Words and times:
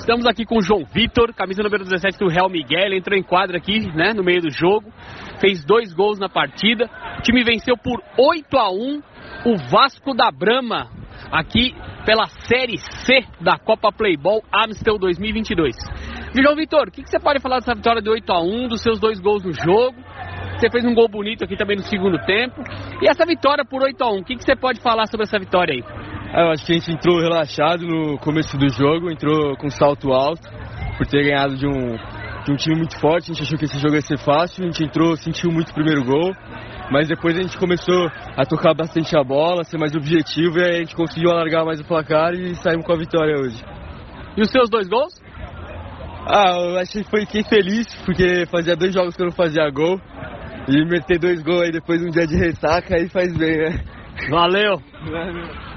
Estamos 0.00 0.26
aqui 0.26 0.46
com 0.46 0.56
o 0.56 0.62
João 0.62 0.82
Vitor, 0.82 1.34
camisa 1.34 1.62
número 1.62 1.84
17 1.84 2.18
do 2.18 2.26
Real 2.26 2.48
Miguel. 2.48 2.86
Ele 2.86 2.96
entrou 2.96 3.16
em 3.16 3.22
quadra 3.22 3.58
aqui, 3.58 3.80
né, 3.94 4.14
no 4.14 4.24
meio 4.24 4.40
do 4.40 4.50
jogo. 4.50 4.90
Fez 5.38 5.62
dois 5.62 5.92
gols 5.92 6.18
na 6.18 6.28
partida. 6.28 6.88
O 7.18 7.22
time 7.22 7.44
venceu 7.44 7.76
por 7.76 8.02
8 8.18 8.56
a 8.56 8.70
1 8.72 9.02
o 9.44 9.56
Vasco 9.70 10.14
da 10.14 10.30
Brama, 10.30 10.88
aqui 11.30 11.74
pela 12.06 12.26
Série 12.26 12.78
C 12.78 13.20
da 13.42 13.58
Copa 13.58 13.92
Playball 13.92 14.42
Amstel 14.52 14.98
2022. 14.98 15.76
João 16.34 16.56
Vitor, 16.56 16.88
o 16.88 16.90
que, 16.90 17.02
que, 17.02 17.10
você 17.10 17.20
pode 17.20 17.40
falar 17.40 17.58
dessa 17.58 17.74
vitória 17.74 18.00
de 18.00 18.08
8 18.08 18.32
a 18.32 18.40
1 18.40 18.68
dos 18.68 18.82
seus 18.82 18.98
dois 18.98 19.20
gols 19.20 19.44
no 19.44 19.52
jogo? 19.52 19.96
Você 20.56 20.70
fez 20.70 20.84
um 20.84 20.94
gol 20.94 21.08
bonito 21.08 21.44
aqui 21.44 21.56
também 21.56 21.76
no 21.76 21.82
segundo 21.82 22.18
tempo. 22.24 22.62
E 23.02 23.08
essa 23.08 23.26
vitória 23.26 23.66
por 23.66 23.82
8 23.82 24.02
a 24.02 24.10
1 24.12 24.18
o 24.18 24.24
que, 24.24 24.36
que 24.36 24.44
você 24.44 24.56
pode 24.56 24.80
falar 24.80 25.06
sobre 25.06 25.24
essa 25.24 25.38
vitória 25.38 25.74
aí? 25.74 25.99
É, 26.32 26.42
eu 26.42 26.50
acho 26.52 26.64
que 26.64 26.72
a 26.72 26.74
gente 26.76 26.92
entrou 26.92 27.18
relaxado 27.18 27.84
no 27.84 28.16
começo 28.18 28.56
do 28.56 28.68
jogo, 28.68 29.10
entrou 29.10 29.56
com 29.56 29.68
salto 29.68 30.12
alto, 30.12 30.48
por 30.96 31.04
ter 31.06 31.24
ganhado 31.24 31.56
de 31.56 31.66
um, 31.66 31.96
de 32.44 32.52
um 32.52 32.56
time 32.56 32.76
muito 32.76 33.00
forte. 33.00 33.30
A 33.30 33.34
gente 33.34 33.42
achou 33.42 33.58
que 33.58 33.64
esse 33.64 33.80
jogo 33.80 33.96
ia 33.96 34.00
ser 34.00 34.16
fácil, 34.18 34.62
a 34.62 34.66
gente 34.66 34.84
entrou, 34.84 35.16
sentiu 35.16 35.50
muito 35.50 35.70
o 35.70 35.74
primeiro 35.74 36.04
gol, 36.04 36.32
mas 36.92 37.08
depois 37.08 37.36
a 37.36 37.42
gente 37.42 37.58
começou 37.58 38.08
a 38.36 38.44
tocar 38.44 38.74
bastante 38.74 39.16
a 39.18 39.24
bola, 39.24 39.64
ser 39.64 39.76
mais 39.76 39.92
objetivo 39.96 40.58
e 40.58 40.62
a 40.62 40.78
gente 40.78 40.94
conseguiu 40.94 41.30
alargar 41.30 41.64
mais 41.64 41.80
o 41.80 41.84
placar 41.84 42.32
e 42.32 42.54
saímos 42.54 42.86
com 42.86 42.92
a 42.92 42.96
vitória 42.96 43.34
hoje. 43.34 43.60
E 44.36 44.40
os 44.40 44.50
seus 44.52 44.70
dois 44.70 44.88
gols? 44.88 45.20
Ah, 46.28 46.54
eu 46.56 46.78
achei 46.78 47.02
que 47.02 47.10
foi 47.10 47.22
fiquei 47.22 47.42
feliz, 47.42 47.86
porque 48.04 48.46
fazia 48.46 48.76
dois 48.76 48.94
jogos 48.94 49.16
que 49.16 49.22
eu 49.22 49.26
não 49.26 49.34
fazia 49.34 49.68
gol. 49.68 50.00
E 50.68 50.84
meter 50.84 51.18
dois 51.18 51.42
gols 51.42 51.62
aí 51.62 51.72
depois 51.72 52.00
de 52.00 52.06
um 52.06 52.10
dia 52.10 52.26
de 52.26 52.36
ressaca 52.36 52.94
aí 52.94 53.08
faz 53.08 53.36
bem, 53.36 53.56
né? 53.56 53.84
Valeu! 54.30 54.80
Valeu. 55.10 55.69